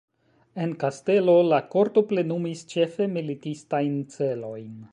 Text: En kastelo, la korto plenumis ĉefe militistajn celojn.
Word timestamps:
En 0.63 0.71
kastelo, 0.83 1.35
la 1.49 1.59
korto 1.75 2.03
plenumis 2.13 2.63
ĉefe 2.73 3.07
militistajn 3.19 4.01
celojn. 4.17 4.73